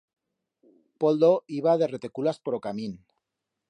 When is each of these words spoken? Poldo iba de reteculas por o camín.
Poldo 1.03 1.31
iba 1.59 1.77
de 1.81 1.87
reteculas 1.95 2.37
por 2.43 2.53
o 2.57 2.63
camín. 2.65 2.93